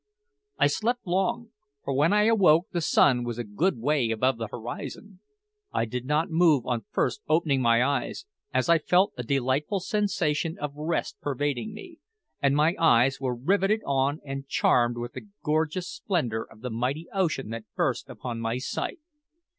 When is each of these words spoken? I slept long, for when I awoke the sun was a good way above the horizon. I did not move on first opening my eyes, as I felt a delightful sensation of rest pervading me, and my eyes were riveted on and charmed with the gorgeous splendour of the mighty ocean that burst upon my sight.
I 0.57 0.65
slept 0.65 1.05
long, 1.05 1.51
for 1.83 1.93
when 1.93 2.11
I 2.11 2.23
awoke 2.23 2.69
the 2.71 2.81
sun 2.81 3.23
was 3.23 3.37
a 3.37 3.43
good 3.43 3.77
way 3.77 4.09
above 4.09 4.39
the 4.39 4.47
horizon. 4.47 5.19
I 5.71 5.85
did 5.85 6.05
not 6.07 6.31
move 6.31 6.65
on 6.65 6.85
first 6.89 7.21
opening 7.29 7.61
my 7.61 7.83
eyes, 7.85 8.25
as 8.51 8.67
I 8.67 8.79
felt 8.79 9.13
a 9.15 9.21
delightful 9.21 9.79
sensation 9.79 10.57
of 10.57 10.73
rest 10.75 11.17
pervading 11.21 11.75
me, 11.75 11.99
and 12.41 12.55
my 12.55 12.73
eyes 12.79 13.19
were 13.21 13.35
riveted 13.35 13.81
on 13.85 14.19
and 14.25 14.47
charmed 14.47 14.97
with 14.97 15.13
the 15.13 15.27
gorgeous 15.43 15.87
splendour 15.87 16.47
of 16.49 16.61
the 16.61 16.71
mighty 16.71 17.07
ocean 17.13 17.51
that 17.51 17.65
burst 17.75 18.09
upon 18.09 18.39
my 18.39 18.57
sight. 18.57 18.99